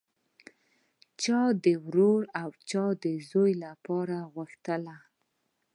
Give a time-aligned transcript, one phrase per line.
[1.21, 4.95] چا د ورور او چا د زوی لپاره غوښتله